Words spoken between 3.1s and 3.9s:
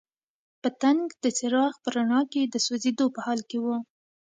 په حال کې وو.